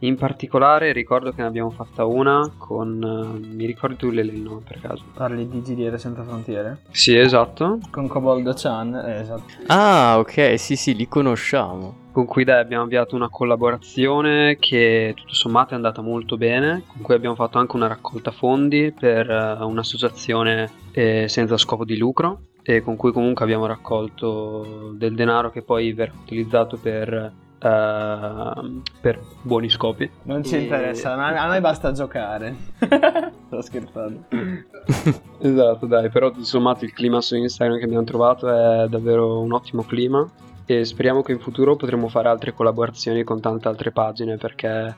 in 0.00 0.16
particolare 0.16 0.92
ricordo 0.92 1.30
che 1.30 1.40
ne 1.40 1.46
abbiamo 1.46 1.70
fatta 1.70 2.04
una 2.04 2.50
con... 2.58 3.02
Uh, 3.02 3.54
mi 3.54 3.64
ricordi 3.64 3.96
tu 3.96 4.10
l'Elenno 4.10 4.62
per 4.66 4.80
caso? 4.80 5.04
Parli 5.14 5.48
di 5.48 5.62
GDR 5.62 5.98
Senza 5.98 6.22
Frontiere? 6.22 6.82
Sì, 6.90 7.16
esatto. 7.16 7.78
Con 7.90 8.06
Coboldo 8.06 8.52
Chan, 8.54 8.94
eh, 8.94 9.20
esatto. 9.20 9.54
Ah, 9.68 10.18
ok, 10.18 10.58
sì, 10.58 10.76
sì, 10.76 10.94
li 10.94 11.08
conosciamo. 11.08 12.04
Con 12.12 12.26
cui 12.26 12.44
dai, 12.44 12.60
abbiamo 12.60 12.84
avviato 12.84 13.14
una 13.14 13.28
collaborazione 13.28 14.56
che 14.58 15.12
tutto 15.16 15.34
sommato 15.34 15.72
è 15.72 15.76
andata 15.76 16.02
molto 16.02 16.36
bene, 16.36 16.82
con 16.86 17.02
cui 17.02 17.14
abbiamo 17.14 17.34
fatto 17.34 17.58
anche 17.58 17.76
una 17.76 17.86
raccolta 17.88 18.30
fondi 18.30 18.92
per 18.98 19.28
uh, 19.28 19.66
un'associazione 19.66 20.70
eh, 20.92 21.26
senza 21.28 21.56
scopo 21.56 21.84
di 21.84 21.96
lucro 21.96 22.40
e 22.62 22.82
con 22.82 22.96
cui 22.96 23.12
comunque 23.12 23.44
abbiamo 23.44 23.66
raccolto 23.66 24.92
del 24.94 25.14
denaro 25.14 25.50
che 25.50 25.62
poi 25.62 25.92
verrà 25.92 26.12
utilizzato 26.20 26.76
per 26.76 27.32
Uh, 27.58 28.82
per 29.00 29.18
buoni 29.42 29.70
scopi. 29.70 30.10
Non 30.24 30.44
ci 30.44 30.56
e... 30.56 30.60
interessa, 30.60 31.14
a 31.14 31.46
noi 31.46 31.60
basta 31.60 31.92
giocare. 31.92 32.54
Sto 33.46 33.62
scherzando. 33.62 34.24
esatto, 35.40 35.86
dai, 35.86 36.10
però 36.10 36.30
insomma 36.34 36.76
il 36.80 36.92
clima 36.92 37.20
su 37.20 37.36
Instagram 37.36 37.78
che 37.78 37.84
abbiamo 37.84 38.04
trovato 38.04 38.48
è 38.48 38.86
davvero 38.88 39.40
un 39.40 39.52
ottimo 39.52 39.82
clima 39.84 40.28
e 40.66 40.84
speriamo 40.84 41.22
che 41.22 41.32
in 41.32 41.38
futuro 41.38 41.76
potremo 41.76 42.08
fare 42.08 42.28
altre 42.28 42.52
collaborazioni 42.52 43.22
con 43.22 43.40
tante 43.40 43.68
altre 43.68 43.92
pagine 43.92 44.36
perché 44.36 44.96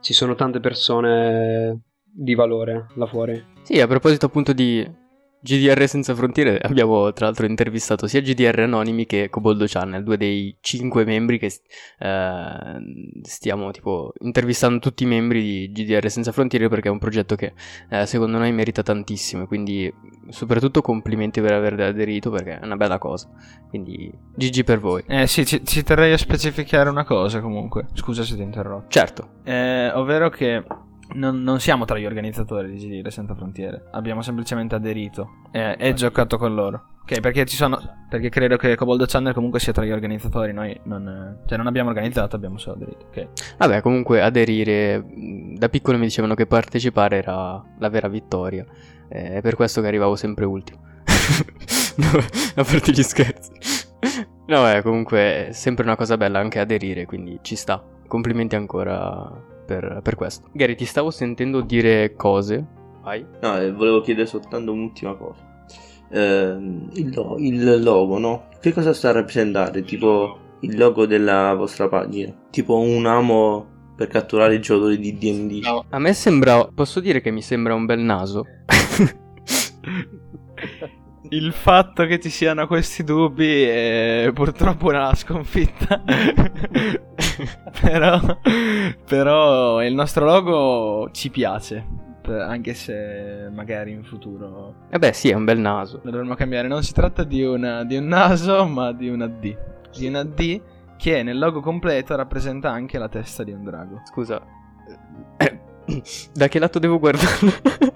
ci 0.00 0.12
sono 0.12 0.34
tante 0.34 0.58
persone 0.58 1.82
di 2.02 2.34
valore 2.34 2.86
là 2.94 3.06
fuori. 3.06 3.44
Sì, 3.62 3.80
a 3.80 3.86
proposito 3.86 4.26
appunto 4.26 4.52
di 4.52 4.88
GDR 5.40 5.86
Senza 5.88 6.14
Frontiere 6.14 6.58
abbiamo 6.58 7.12
tra 7.12 7.26
l'altro 7.26 7.46
intervistato 7.46 8.06
sia 8.06 8.20
GDR 8.20 8.60
Anonimi 8.60 9.06
che 9.06 9.28
Coboldo 9.30 9.64
Channel, 9.66 10.02
due 10.02 10.16
dei 10.16 10.56
cinque 10.60 11.04
membri 11.04 11.38
che 11.38 11.52
eh, 11.98 13.22
stiamo 13.22 13.70
tipo 13.70 14.12
intervistando 14.20 14.78
tutti 14.78 15.04
i 15.04 15.06
membri 15.06 15.42
di 15.42 15.72
GDR 15.72 16.10
Senza 16.10 16.32
Frontiere 16.32 16.68
perché 16.68 16.88
è 16.88 16.90
un 16.92 16.98
progetto 16.98 17.36
che 17.36 17.54
eh, 17.88 18.06
secondo 18.06 18.38
noi 18.38 18.52
merita 18.52 18.82
tantissimo 18.82 19.46
quindi 19.46 19.92
soprattutto 20.28 20.80
complimenti 20.80 21.40
per 21.40 21.52
aver 21.52 21.80
aderito 21.80 22.30
perché 22.30 22.58
è 22.58 22.64
una 22.64 22.76
bella 22.76 22.98
cosa. 22.98 23.28
Quindi 23.68 24.12
GG 24.34 24.64
per 24.64 24.78
voi. 24.78 25.02
Eh 25.06 25.26
sì, 25.26 25.44
ci, 25.44 25.64
ci 25.64 25.82
terrei 25.82 26.12
a 26.12 26.18
specificare 26.18 26.88
una 26.88 27.04
cosa 27.04 27.40
comunque. 27.40 27.86
Scusa 27.94 28.22
se 28.22 28.36
ti 28.36 28.42
interrompo. 28.42 28.88
Certo. 28.88 29.40
Eh, 29.44 29.90
ovvero 29.92 30.28
che 30.28 30.64
non, 31.14 31.42
non, 31.42 31.60
siamo 31.60 31.84
tra 31.84 31.98
gli 31.98 32.06
organizzatori 32.06 32.70
di 32.70 32.78
Giri 32.78 33.10
Senza 33.10 33.34
Frontiere, 33.34 33.84
abbiamo 33.92 34.22
semplicemente 34.22 34.74
aderito 34.74 35.28
e, 35.50 35.76
e 35.78 35.94
giocato 35.94 36.38
con 36.38 36.54
loro. 36.54 36.84
Ok, 37.02 37.20
perché 37.20 37.44
ci 37.44 37.56
sono. 37.56 37.80
Perché 38.08 38.28
credo 38.28 38.56
che 38.56 38.76
Coboldo 38.76 39.04
Channel 39.06 39.34
comunque 39.34 39.58
sia 39.58 39.72
tra 39.72 39.84
gli 39.84 39.90
organizzatori. 39.90 40.52
Noi 40.52 40.78
non, 40.84 41.38
cioè 41.46 41.56
non 41.56 41.66
abbiamo 41.66 41.88
organizzato, 41.88 42.36
abbiamo 42.36 42.56
solo 42.58 42.76
aderito. 42.76 43.06
Ok. 43.06 43.56
Vabbè, 43.56 43.80
comunque 43.80 44.22
aderire. 44.22 45.04
Da 45.56 45.68
piccolo 45.68 45.98
mi 45.98 46.04
dicevano 46.04 46.34
che 46.34 46.46
partecipare 46.46 47.16
era 47.16 47.62
la 47.78 47.88
vera 47.88 48.08
vittoria. 48.08 48.64
È 49.08 49.40
per 49.40 49.56
questo 49.56 49.80
che 49.80 49.88
arrivavo 49.88 50.14
sempre 50.14 50.44
ultimo. 50.44 50.80
no, 51.96 52.18
a 52.54 52.64
parte 52.64 52.92
gli 52.92 53.02
scherzi. 53.02 53.50
No, 54.46 54.62
beh, 54.62 54.82
comunque 54.82 55.48
è 55.48 55.52
sempre 55.52 55.84
una 55.84 55.96
cosa 55.96 56.16
bella 56.16 56.38
anche 56.38 56.60
aderire, 56.60 57.06
quindi 57.06 57.38
ci 57.42 57.56
sta. 57.56 57.82
Complimenti 58.06 58.54
ancora 58.54 59.30
per, 59.70 60.00
per 60.02 60.16
questo. 60.16 60.48
Gary, 60.52 60.74
ti 60.74 60.84
stavo 60.84 61.12
sentendo 61.12 61.60
dire 61.60 62.14
cose. 62.16 62.66
Vai. 63.02 63.24
No, 63.40 63.56
eh, 63.56 63.70
volevo 63.72 64.00
chiedere 64.00 64.26
soltanto 64.26 64.72
un'ultima 64.72 65.14
cosa. 65.14 65.40
Eh, 66.10 66.88
il, 66.94 67.12
lo- 67.14 67.36
il 67.38 67.80
logo, 67.80 68.18
no? 68.18 68.48
Che 68.60 68.72
cosa 68.72 68.92
sta 68.92 69.10
a 69.10 69.12
rappresentare? 69.12 69.82
Tipo 69.82 70.38
il 70.62 70.76
logo 70.76 71.06
della 71.06 71.54
vostra 71.54 71.86
pagina? 71.88 72.34
Tipo 72.50 72.78
un 72.80 73.06
amo 73.06 73.68
per 73.94 74.08
catturare 74.08 74.56
i 74.56 74.60
giocatori 74.60 74.98
di 74.98 75.16
D&D. 75.16 75.62
No. 75.64 75.84
A 75.88 75.98
me 76.00 76.12
sembra, 76.14 76.64
posso 76.74 76.98
dire 76.98 77.20
che 77.20 77.30
mi 77.30 77.42
sembra 77.42 77.74
un 77.74 77.86
bel 77.86 78.00
naso. 78.00 78.42
il 81.30 81.52
fatto 81.52 82.06
che 82.06 82.18
ci 82.18 82.30
siano 82.30 82.66
questi 82.66 83.04
dubbi 83.04 83.62
è 83.62 84.30
purtroppo 84.34 84.88
una 84.88 85.14
sconfitta. 85.14 86.02
però, 87.80 88.20
però 89.06 89.82
il 89.84 89.94
nostro 89.94 90.24
logo 90.24 91.10
ci 91.12 91.30
piace. 91.30 91.98
Anche 92.26 92.74
se 92.74 93.48
magari 93.52 93.90
in 93.92 94.04
futuro. 94.04 94.86
Eh 94.90 94.98
beh, 94.98 95.12
sì, 95.12 95.30
è 95.30 95.34
un 95.34 95.44
bel 95.44 95.58
naso. 95.58 96.00
Lo 96.04 96.10
dovremmo 96.10 96.34
cambiare. 96.34 96.68
Non 96.68 96.82
si 96.82 96.92
tratta 96.92 97.24
di, 97.24 97.42
una, 97.42 97.82
di 97.84 97.96
un 97.96 98.06
naso, 98.06 98.66
ma 98.66 98.92
di 98.92 99.08
una 99.08 99.26
D. 99.26 99.56
Di 99.96 100.06
una 100.06 100.22
D 100.22 100.60
che 100.96 101.22
nel 101.22 101.38
logo 101.38 101.60
completo 101.60 102.14
rappresenta 102.14 102.70
anche 102.70 102.98
la 102.98 103.08
testa 103.08 103.42
di 103.42 103.52
un 103.52 103.64
drago. 103.64 104.02
Scusa, 104.04 104.40
da 106.34 106.48
che 106.48 106.58
lato 106.58 106.78
devo 106.78 106.98
guardare? 106.98 107.89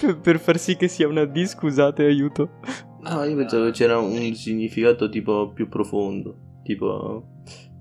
per 0.22 0.38
far 0.38 0.58
sì 0.58 0.76
che 0.76 0.88
sia 0.88 1.08
una 1.08 1.24
D, 1.24 1.44
scusate, 1.44 2.04
aiuto. 2.04 2.60
Ah, 3.02 3.24
io 3.24 3.36
pensavo 3.36 3.64
che 3.66 3.70
c'era 3.72 3.98
un 3.98 4.34
significato 4.34 5.08
tipo 5.08 5.50
più 5.52 5.68
profondo, 5.68 6.60
tipo 6.62 7.24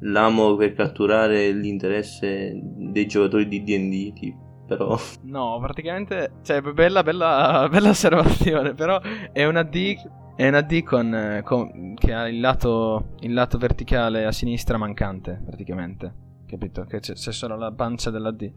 l'amo 0.01 0.55
per 0.55 0.73
catturare 0.73 1.51
l'interesse 1.51 2.59
dei 2.61 3.07
giocatori 3.07 3.47
di 3.47 3.63
D&D, 3.63 4.13
tipo. 4.13 4.45
Però... 4.67 4.99
No, 5.23 5.59
praticamente, 5.61 6.33
cioè, 6.43 6.61
bella, 6.61 7.01
bella, 7.01 7.67
bella 7.71 7.89
osservazione, 7.89 8.73
però 8.73 8.99
è 9.31 9.45
una 9.45 9.63
D 9.63 9.95
è 10.37 10.47
una 10.47 10.61
D 10.61 10.83
con, 10.83 11.41
con, 11.43 11.95
che 11.95 12.13
ha 12.13 12.27
il 12.27 12.39
lato, 12.39 13.15
il 13.21 13.33
lato 13.33 13.57
verticale 13.57 14.23
a 14.23 14.31
sinistra 14.31 14.77
mancante, 14.77 15.41
praticamente. 15.43 16.13
Capito? 16.45 16.85
Che 16.85 16.99
c'è, 16.99 17.13
c'è 17.13 17.31
solo 17.31 17.57
la 17.57 17.71
pancia 17.71 18.11
della 18.11 18.29
D. 18.29 18.51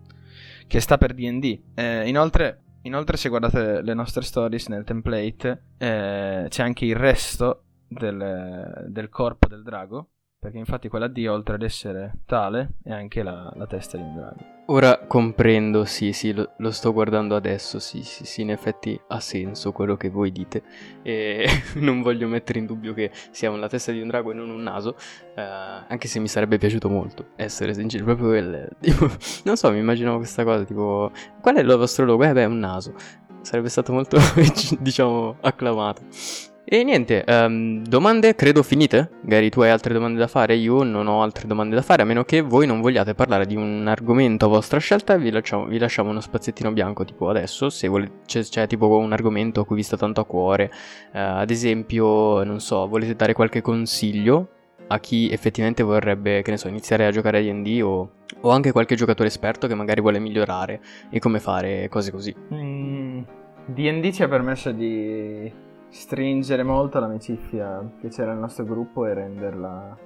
Che 0.67 0.81
sta 0.81 0.99
per 0.99 1.15
DD. 1.15 1.61
Eh, 1.75 2.07
inoltre, 2.07 2.61
Inoltre, 2.83 3.17
se 3.17 3.29
guardate 3.29 3.83
le 3.83 3.95
nostre 3.95 4.23
stories 4.23 4.69
nel 4.69 4.85
template, 4.85 5.65
eh, 5.77 6.47
c'è 6.49 6.63
anche 6.63 6.87
il 6.87 6.97
resto 6.97 7.65
del, 7.87 8.87
del, 8.89 9.09
corpo 9.11 9.49
del 9.49 9.63
drago. 9.63 10.09
Perché 10.41 10.57
infatti 10.57 10.89
quella 10.89 11.07
D, 11.07 11.27
oltre 11.29 11.57
ad 11.57 11.63
essere 11.63 12.21
tale, 12.25 12.77
è 12.83 12.93
anche 12.93 13.23
la, 13.23 13.53
la 13.57 13.67
testa 13.67 13.99
di 13.99 14.03
un 14.03 14.15
drago. 14.15 14.37
Ora 14.69 15.05
comprendo, 15.07 15.85
sì, 15.85 16.15
sì, 16.15 16.33
lo, 16.33 16.53
lo, 16.57 16.71
sto 16.71 16.95
guardando 16.95 17.37
adesso, 17.37 17.79
sì, 17.79 18.03
sì, 18.05 18.25
sì, 18.25 18.41
in 18.41 18.51
effetti 18.51 18.99
ha 19.09 19.21
senso 19.21 19.71
quello 19.73 19.99
che 19.99 20.09
voi 20.09 20.33
dite 20.33 20.63
e 21.03 21.47
non 21.77 22.01
voglio 22.01 22.27
mettere 22.27 22.59
in 22.59 22.65
dubbio 22.65 22.95
che 22.95 23.11
sia 23.33 23.51
la 23.51 23.69
testa 23.69 23.93
di 23.93 24.01
un 24.01 24.09
drago 24.09 24.31
e 24.31 24.35
non 24.35 24.49
un 24.49 24.63
naso, 24.63 24.97
eh, 25.35 25.43
anche 25.43 26.09
se 26.09 26.21
mi 26.21 26.29
sarebbe 26.29 26.57
piaciuto 26.57 26.89
molto, 26.89 27.33
essere 27.37 27.75
sincero, 27.75 28.05
proprio 28.05 28.29
quel, 28.29 28.77
tipo, 28.81 29.11
non 29.45 29.59
so, 29.59 29.71
mi 29.71 29.81
immaginavo 29.81 30.17
questa 30.17 30.43
cosa, 30.43 30.65
tipo, 30.65 31.13
qual 31.43 31.57
è 31.57 31.61
il 31.61 31.67
vostro 31.67 32.07
logo? 32.07 32.25
Eh 32.25 32.33
beh, 32.33 32.47
un 32.47 32.61
naso, 32.61 32.95
sarebbe 33.43 33.69
stato 33.69 33.93
molto, 33.93 34.17
diciamo, 34.81 35.37
acclamato. 35.43 36.50
E 36.65 36.85
niente, 36.85 37.25
um, 37.27 37.83
domande 37.83 38.35
credo 38.35 38.63
finite? 38.63 39.11
Gary, 39.23 39.49
tu 39.49 39.63
hai 39.63 39.71
altre 39.71 39.95
domande 39.95 40.19
da 40.19 40.29
fare? 40.29 40.55
Io 40.55 40.83
non 40.83 41.09
ho 41.09 41.23
altre 41.23 41.49
domande 41.49 41.75
da 41.75 41.83
fare, 41.83 42.03
a 42.03 42.05
meno 42.05 42.23
che 42.23 42.43
voi 42.43 42.67
non 42.67 42.81
vogliate 42.81 43.15
parlare 43.15 43.47
di 43.47 43.57
un 43.57 43.87
argomento 43.89 44.45
a 44.45 44.49
vostra 44.49 44.79
scelta 44.79 45.17
vi 45.17 45.31
lasciamo, 45.31 45.65
vi 45.65 45.79
lasciamo 45.79 46.11
uno 46.11 46.21
spazzettino 46.21 46.71
bianco 46.71 47.05
tipo 47.05 47.29
adesso, 47.29 47.71
se 47.71 47.89
volete, 47.89 48.13
c'è, 48.27 48.43
c'è, 48.43 48.67
tipo 48.67 48.87
un 48.87 49.13
argomento 49.13 49.63
a 49.63 49.67
cui 49.67 49.77
vi 49.77 49.83
sta 49.83 49.97
tanto 49.97 50.21
a 50.21 50.25
cuore, 50.25 50.71
uh, 51.13 51.41
ad 51.41 51.51
esempio, 51.51 52.45
non 52.45 52.61
so, 52.61 52.87
volete 52.87 53.17
dare 53.17 53.33
qualche 53.33 53.63
consiglio 53.63 54.49
a 54.87 55.01
chi 55.01 55.31
effettivamente 55.31 55.83
vorrebbe, 55.83 56.43
che 56.43 56.51
ne 56.51 56.57
so, 56.57 56.69
iniziare 56.69 57.07
a 57.07 57.11
giocare 57.11 57.39
a 57.39 57.41
D&D 57.41 57.81
o, 57.83 58.11
o 58.43 58.51
anche 58.51 58.71
qualche 58.71 58.95
giocatore 58.95 59.29
esperto 59.29 59.67
che 59.67 59.75
magari 59.75 60.01
vuole 60.01 60.19
migliorare 60.19 60.81
e 61.11 61.19
come 61.19 61.41
fare 61.41 61.89
cose 61.89 62.11
così. 62.11 62.35
Mm, 62.53 63.23
D&D 63.67 64.11
ci 64.13 64.23
ha 64.23 64.29
permesso 64.29 64.73
di 64.73 65.69
stringere 65.91 66.63
molto 66.63 67.01
l'amicizia 67.01 67.85
che 68.01 68.09
c'era 68.09 68.31
nel 68.31 68.41
nostro 68.41 68.65
gruppo 68.65 69.07
e 69.07 69.15
renderla 69.15 69.99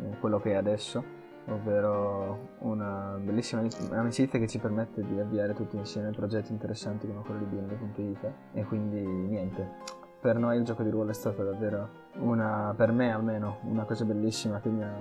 eh, 0.00 0.18
quello 0.18 0.40
che 0.40 0.52
è 0.52 0.54
adesso, 0.54 1.04
ovvero 1.48 2.56
una 2.60 3.18
bellissima 3.20 3.62
amicizia 3.90 4.38
che 4.38 4.48
ci 4.48 4.58
permette 4.58 5.04
di 5.06 5.18
avviare 5.18 5.54
tutti 5.54 5.76
insieme 5.76 6.10
progetti 6.10 6.52
interessanti 6.52 7.06
come 7.06 7.22
quello 7.22 7.40
di 7.40 7.56
BND.it 7.56 8.32
e 8.54 8.64
quindi 8.64 9.00
niente. 9.00 10.00
Per 10.20 10.38
noi 10.38 10.56
il 10.56 10.64
gioco 10.64 10.84
di 10.84 10.90
ruolo 10.90 11.10
è 11.10 11.14
stato 11.14 11.42
davvero 11.42 11.88
una, 12.18 12.72
per 12.76 12.92
me 12.92 13.12
almeno, 13.12 13.58
una 13.62 13.84
cosa 13.84 14.04
bellissima 14.04 14.60
che 14.60 14.68
mi 14.68 14.82
ha, 14.84 14.94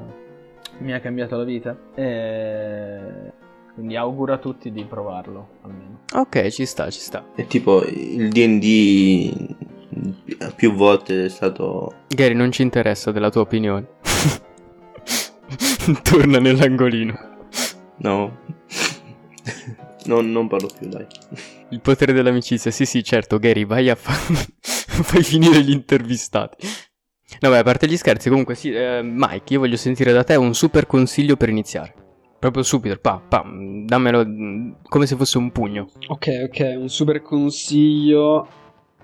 mi 0.80 0.94
ha 0.94 1.00
cambiato 1.00 1.38
la 1.38 1.44
vita 1.44 1.78
e 1.94 3.32
Quindi 3.76 3.96
auguro 3.96 4.34
a 4.34 4.38
tutti 4.40 4.72
di 4.72 4.84
provarlo 4.84 5.48
almeno. 5.62 6.00
Ok, 6.16 6.48
ci 6.48 6.66
sta, 6.66 6.90
ci 6.90 7.00
sta. 7.00 7.24
È 7.36 7.46
tipo 7.46 7.84
il 7.84 8.30
DD 8.30 9.70
più 10.56 10.74
volte 10.74 11.26
è 11.26 11.30
stato. 11.30 11.94
Gary, 12.08 12.34
non 12.34 12.52
ci 12.52 12.62
interessa 12.62 13.12
della 13.12 13.30
tua 13.30 13.42
opinione. 13.42 13.88
Torna 16.04 16.40
nell'angolino. 16.40 17.30
No. 17.98 18.40
non, 20.06 20.32
non 20.32 20.48
parlo 20.48 20.70
più, 20.78 20.88
dai. 20.88 21.06
Il 21.70 21.82
potere 21.82 22.14
dell'amicizia, 22.14 22.72
sì, 22.72 22.86
sì, 22.86 23.04
certo, 23.04 23.40
Gary, 23.40 23.66
vai 23.66 23.90
a 23.90 23.96
fare. 23.96 24.46
fai 25.04 25.24
finire 25.24 25.62
gli 25.62 25.72
intervistati. 25.72 26.68
No, 27.40 27.50
beh, 27.50 27.60
a 27.60 27.64
parte 27.64 27.88
gli 27.88 27.98
scherzi, 27.98 28.30
comunque 28.30 28.56
sì, 28.56 28.72
eh, 28.72 29.02
Mike, 29.04 29.54
io 29.54 29.60
voglio 29.60 29.78
sentire 29.78 30.12
da 30.12 30.24
te 30.24 30.36
un 30.36 30.54
super 30.54 30.86
consiglio 30.86 31.38
per 31.38 31.50
iniziare. 31.50 31.94
Proprio 32.38 32.64
subito, 32.64 32.98
pa, 33.00 33.22
pa, 33.26 33.44
dammelo 33.46 34.26
mm, 34.26 34.72
come 34.84 35.06
se 35.06 35.16
fosse 35.16 35.38
un 35.38 35.52
pugno. 35.52 35.90
Ok, 36.08 36.28
ok, 36.46 36.74
un 36.78 36.90
super 36.90 37.22
consiglio 37.22 38.48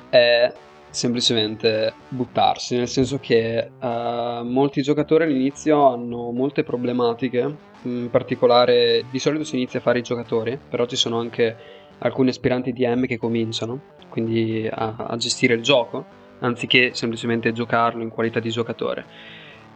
è 0.10 0.52
semplicemente 0.98 1.94
buttarsi, 2.10 2.76
nel 2.76 2.88
senso 2.88 3.20
che 3.20 3.70
uh, 3.80 4.44
molti 4.44 4.82
giocatori 4.82 5.26
all'inizio 5.26 5.86
hanno 5.88 6.32
molte 6.32 6.64
problematiche, 6.64 7.56
in 7.84 8.10
particolare 8.10 9.06
di 9.12 9.20
solito 9.20 9.44
si 9.44 9.58
inizia 9.58 9.78
a 9.78 9.84
fare 9.84 10.00
i 10.00 10.02
giocatori, 10.02 10.58
però 10.58 10.88
ci 10.88 10.96
sono 10.96 11.20
anche 11.20 11.56
alcuni 12.00 12.30
aspiranti 12.30 12.74
DM 12.74 13.06
che 13.06 13.18
cominciano, 13.18 13.80
quindi 14.10 14.68
a, 14.72 14.96
a 14.98 15.16
gestire 15.18 15.54
il 15.54 15.62
gioco, 15.62 16.04
anziché 16.40 16.96
semplicemente 16.96 17.52
giocarlo 17.52 18.02
in 18.02 18.10
qualità 18.10 18.40
di 18.40 18.50
giocatore. 18.50 19.06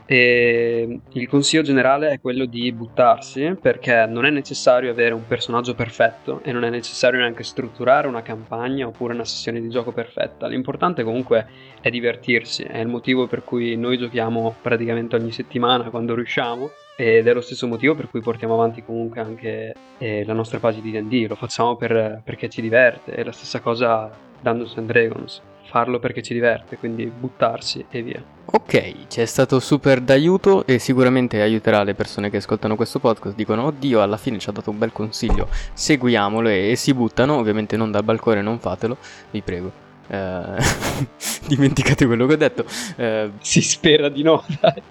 E 0.05 0.99
il 1.09 1.27
consiglio 1.27 1.63
generale 1.63 2.09
è 2.09 2.19
quello 2.19 2.45
di 2.45 2.71
buttarsi 2.71 3.55
perché 3.59 4.05
non 4.05 4.25
è 4.25 4.29
necessario 4.29 4.91
avere 4.91 5.13
un 5.13 5.25
personaggio 5.25 5.73
perfetto 5.73 6.41
e 6.43 6.51
non 6.51 6.63
è 6.63 6.69
necessario 6.69 7.19
neanche 7.19 7.43
strutturare 7.43 8.07
una 8.07 8.21
campagna 8.21 8.87
oppure 8.87 9.13
una 9.13 9.25
sessione 9.25 9.61
di 9.61 9.69
gioco 9.69 9.91
perfetta. 9.91 10.47
L'importante 10.47 11.03
comunque 11.03 11.47
è 11.79 11.89
divertirsi, 11.89 12.63
è 12.63 12.79
il 12.79 12.87
motivo 12.87 13.27
per 13.27 13.43
cui 13.43 13.75
noi 13.77 13.97
giochiamo 13.97 14.55
praticamente 14.61 15.15
ogni 15.15 15.31
settimana 15.31 15.89
quando 15.89 16.15
riusciamo 16.15 16.69
ed 16.97 17.27
è 17.27 17.33
lo 17.33 17.41
stesso 17.41 17.67
motivo 17.67 17.95
per 17.95 18.09
cui 18.09 18.21
portiamo 18.21 18.53
avanti 18.53 18.83
comunque 18.83 19.21
anche 19.21 19.73
eh, 19.97 20.25
la 20.25 20.33
nostra 20.33 20.59
pagina 20.59 20.99
di 20.99 21.07
D&D, 21.07 21.29
lo 21.29 21.35
facciamo 21.35 21.75
per, 21.75 22.21
perché 22.23 22.49
ci 22.49 22.61
diverte, 22.61 23.13
è 23.13 23.23
la 23.23 23.31
stessa 23.31 23.59
cosa 23.59 24.11
Dungeons 24.41 24.77
and 24.77 24.87
Dragons 24.87 25.41
farlo 25.71 25.99
perché 25.99 26.21
ci 26.21 26.33
diverte, 26.33 26.77
quindi 26.77 27.05
buttarsi 27.05 27.85
e 27.89 28.01
via. 28.01 28.21
Ok, 28.45 29.07
ci 29.07 29.21
è 29.21 29.25
stato 29.25 29.61
super 29.61 30.01
d'aiuto 30.01 30.65
e 30.65 30.79
sicuramente 30.79 31.41
aiuterà 31.41 31.83
le 31.83 31.93
persone 31.93 32.29
che 32.29 32.37
ascoltano 32.37 32.75
questo 32.75 32.99
podcast, 32.99 33.33
dicono 33.33 33.63
oddio 33.63 34.01
alla 34.01 34.17
fine 34.17 34.37
ci 34.37 34.49
ha 34.49 34.51
dato 34.51 34.69
un 34.69 34.77
bel 34.77 34.91
consiglio, 34.91 35.47
seguiamolo 35.71 36.49
e, 36.49 36.71
e 36.71 36.75
si 36.75 36.93
buttano, 36.93 37.37
ovviamente 37.37 37.77
non 37.77 37.89
dal 37.89 38.03
balcone, 38.03 38.41
non 38.41 38.59
fatelo, 38.59 38.97
vi 39.31 39.41
prego. 39.41 39.71
Uh, 40.07 40.57
dimenticate 41.47 42.05
quello 42.05 42.25
che 42.25 42.33
ho 42.33 42.37
detto. 42.37 42.65
Uh, 42.97 43.31
si 43.39 43.61
spera 43.61 44.09
di 44.09 44.23
no, 44.23 44.43
dai. 44.59 44.83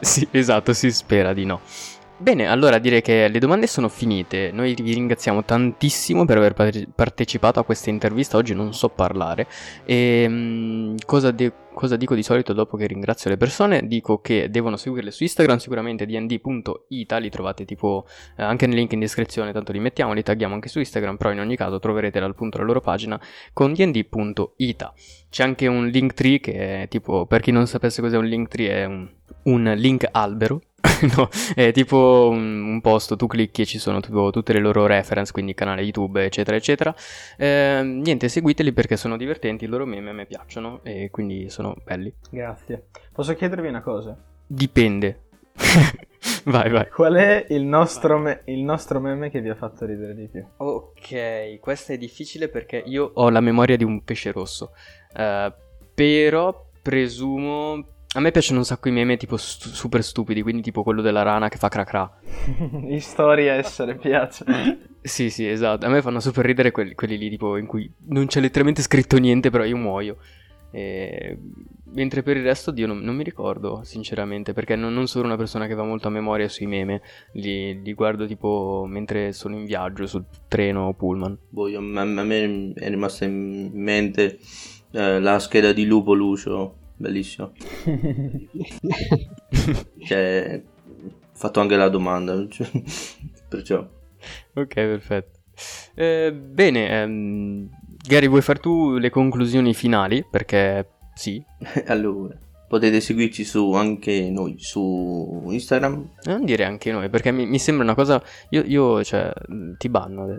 sì, 0.00 0.26
esatto, 0.32 0.72
si 0.72 0.90
spera 0.90 1.32
di 1.32 1.44
no. 1.44 1.60
Bene, 2.20 2.46
allora 2.48 2.76
direi 2.78 3.00
che 3.00 3.28
le 3.28 3.38
domande 3.38 3.66
sono 3.66 3.88
finite. 3.88 4.50
Noi 4.52 4.74
vi 4.74 4.92
ringraziamo 4.92 5.42
tantissimo 5.42 6.26
per 6.26 6.36
aver 6.36 6.52
partecipato 6.94 7.60
a 7.60 7.64
questa 7.64 7.88
intervista. 7.88 8.36
Oggi 8.36 8.52
non 8.52 8.74
so 8.74 8.90
parlare. 8.90 9.46
E 9.86 10.26
um, 10.28 10.96
cosa, 11.06 11.30
de- 11.30 11.50
cosa, 11.72 11.96
dico 11.96 12.14
di 12.14 12.22
solito 12.22 12.52
dopo 12.52 12.76
che 12.76 12.86
ringrazio 12.86 13.30
le 13.30 13.38
persone? 13.38 13.86
Dico 13.86 14.20
che 14.20 14.50
devono 14.50 14.76
seguirle 14.76 15.10
su 15.10 15.22
Instagram, 15.22 15.56
sicuramente 15.56 16.04
dnd.ita. 16.04 17.16
Li 17.16 17.30
trovate 17.30 17.64
tipo 17.64 18.04
eh, 18.36 18.42
anche 18.42 18.66
nel 18.66 18.76
link 18.76 18.92
in 18.92 19.00
descrizione. 19.00 19.50
Tanto 19.52 19.72
li 19.72 19.80
mettiamo, 19.80 20.12
li 20.12 20.22
tagghiamo 20.22 20.52
anche 20.52 20.68
su 20.68 20.78
Instagram. 20.78 21.16
Però 21.16 21.30
in 21.30 21.40
ogni 21.40 21.56
caso 21.56 21.78
troverete 21.78 22.20
dal 22.20 22.34
punto 22.34 22.58
la 22.58 22.64
loro 22.64 22.82
pagina 22.82 23.18
con 23.54 23.72
dnd.ita. 23.72 24.92
C'è 25.30 25.42
anche 25.42 25.66
un 25.68 25.86
link 25.86 26.12
tree 26.12 26.38
che 26.38 26.82
è 26.82 26.88
tipo, 26.88 27.24
per 27.24 27.40
chi 27.40 27.50
non 27.50 27.66
sapesse 27.66 28.02
cos'è 28.02 28.18
un 28.18 28.26
link 28.26 28.48
tree, 28.48 28.68
è 28.68 28.84
un, 28.84 29.08
un 29.44 29.72
link 29.76 30.08
albero 30.10 30.60
no, 31.16 31.28
è 31.54 31.72
tipo 31.72 32.28
un, 32.30 32.62
un, 32.62 32.80
posto, 32.80 33.16
tu 33.16 33.26
clicchi 33.26 33.62
e 33.62 33.66
ci 33.66 33.78
sono 33.78 34.00
tipo 34.00 34.30
tutte 34.30 34.52
le 34.52 34.60
loro 34.60 34.86
reference, 34.86 35.32
quindi 35.32 35.54
canale 35.54 35.82
YouTube, 35.82 36.24
eccetera, 36.24 36.56
eccetera. 36.56 36.94
Eh, 37.36 37.82
niente, 37.84 38.28
seguiteli 38.28 38.72
perché 38.72 38.96
sono 38.96 39.16
divertenti, 39.16 39.64
i 39.64 39.68
loro 39.68 39.86
meme 39.86 40.10
a 40.10 40.12
me 40.12 40.26
piacciono 40.26 40.80
e 40.82 41.10
quindi 41.10 41.48
sono 41.50 41.74
belli. 41.84 42.12
Grazie. 42.30 42.86
Posso 43.12 43.34
chiedervi 43.34 43.68
una 43.68 43.82
cosa? 43.82 44.16
Dipende. 44.46 45.24
vai, 46.44 46.70
vai. 46.70 46.88
Qual 46.88 47.14
è 47.14 47.46
il 47.50 47.64
nostro, 47.64 48.18
me- 48.18 48.42
il 48.46 48.62
nostro 48.62 49.00
meme 49.00 49.30
che 49.30 49.40
vi 49.40 49.50
ha 49.50 49.54
fatto 49.54 49.84
ridere 49.84 50.14
di 50.14 50.28
più? 50.28 50.44
Ok, 50.56 51.58
questa 51.60 51.92
è 51.92 51.98
difficile 51.98 52.48
perché 52.48 52.82
io 52.84 53.10
ho 53.14 53.28
la 53.28 53.40
memoria 53.40 53.76
di 53.76 53.84
un 53.84 54.02
pesce 54.02 54.32
rosso. 54.32 54.72
Uh, 55.14 55.52
però 55.94 56.68
presumo 56.82 57.84
a 58.12 58.20
me 58.20 58.32
piacciono 58.32 58.58
un 58.58 58.64
sacco 58.64 58.88
i 58.88 58.92
meme 58.92 59.16
tipo 59.16 59.36
stu- 59.36 59.68
super 59.68 60.02
stupidi, 60.02 60.42
quindi 60.42 60.62
tipo 60.62 60.82
quello 60.82 61.00
della 61.00 61.22
rana 61.22 61.48
che 61.48 61.58
fa 61.58 61.68
cracra. 61.68 62.10
In 62.88 63.00
storia 63.00 63.54
essere 63.54 63.94
piace. 63.96 64.44
sì, 65.00 65.30
sì, 65.30 65.46
esatto. 65.46 65.86
A 65.86 65.88
me 65.88 66.02
fanno 66.02 66.18
super 66.18 66.44
ridere 66.44 66.72
quelli, 66.72 66.94
quelli, 66.94 67.16
lì 67.16 67.30
tipo 67.30 67.56
in 67.56 67.66
cui 67.66 67.90
non 68.08 68.26
c'è 68.26 68.40
letteralmente 68.40 68.82
scritto 68.82 69.16
niente, 69.18 69.50
però 69.50 69.64
io 69.64 69.76
muoio. 69.76 70.16
E... 70.72 71.38
Mentre 71.92 72.22
per 72.22 72.36
il 72.36 72.44
resto, 72.44 72.70
Dio, 72.72 72.86
non, 72.86 72.98
non 72.98 73.16
mi 73.16 73.24
ricordo, 73.24 73.82
sinceramente, 73.84 74.52
perché 74.52 74.76
non, 74.76 74.92
non, 74.92 75.08
sono 75.08 75.26
una 75.26 75.36
persona 75.36 75.66
che 75.66 75.74
va 75.74 75.82
molto 75.84 76.08
a 76.08 76.10
memoria 76.10 76.48
sui 76.48 76.66
meme. 76.66 77.02
Li, 77.32 77.80
li 77.80 77.94
guardo 77.94 78.26
tipo 78.26 78.86
mentre 78.88 79.32
sono 79.32 79.56
in 79.56 79.64
viaggio 79.64 80.06
sul 80.06 80.24
treno 80.48 80.86
o 80.86 80.94
pullman. 80.94 81.38
Boh, 81.48 81.68
io, 81.68 81.78
a 81.78 81.82
me 81.82 82.72
è 82.74 82.88
rimasta 82.88 83.24
in 83.24 83.70
mente 83.72 84.38
eh, 84.92 85.20
la 85.20 85.38
scheda 85.38 85.72
di 85.72 85.84
Lupo 85.84 86.14
Lucio 86.14 86.78
bellissimo. 87.00 87.52
cioè, 90.04 90.62
ho 90.62 91.08
fatto 91.32 91.60
anche 91.60 91.76
la 91.76 91.88
domanda, 91.88 92.46
cioè, 92.48 92.68
perciò. 93.48 93.88
Ok, 94.54 94.74
perfetto. 94.74 95.38
Eh, 95.94 96.32
bene, 96.32 97.02
ehm, 97.02 97.68
Gary, 98.06 98.28
vuoi 98.28 98.42
far 98.42 98.60
tu 98.60 98.98
le 98.98 99.10
conclusioni 99.10 99.74
finali? 99.74 100.24
Perché 100.30 100.88
sì. 101.14 101.42
allora, 101.86 102.36
potete 102.70 103.00
seguirci 103.00 103.42
su 103.42 103.72
anche 103.72 104.30
noi 104.30 104.54
su 104.58 105.42
Instagram. 105.44 106.10
Non 106.22 106.44
dire 106.44 106.64
anche 106.64 106.92
noi, 106.92 107.10
perché 107.10 107.32
mi, 107.32 107.44
mi 107.44 107.58
sembra 107.58 107.82
una 107.82 107.96
cosa. 107.96 108.22
Io, 108.50 108.62
io, 108.64 109.02
cioè, 109.02 109.32
ti 109.76 109.88
banno. 109.88 110.38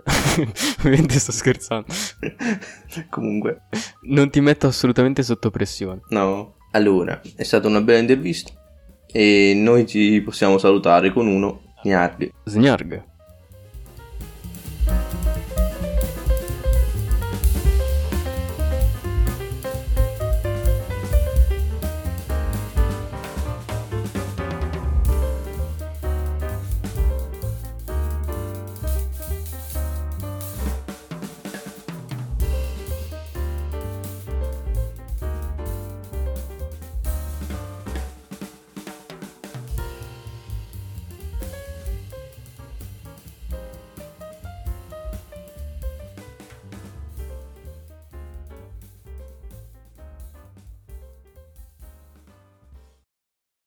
Ovviamente 0.78 1.18
sto 1.18 1.30
scherzando. 1.30 1.88
Comunque, 3.10 3.64
non 4.08 4.30
ti 4.30 4.40
metto 4.40 4.66
assolutamente 4.66 5.22
sotto 5.22 5.50
pressione. 5.50 6.00
No. 6.08 6.56
Allora, 6.70 7.20
è 7.36 7.42
stata 7.42 7.68
una 7.68 7.82
bella 7.82 7.98
intervista. 7.98 8.50
E 9.12 9.52
noi 9.54 9.86
ci 9.86 10.22
possiamo 10.22 10.56
salutare 10.56 11.12
con 11.12 11.26
uno. 11.26 11.74
Gnarg. 11.82 12.32
Gnarg. 12.44 13.10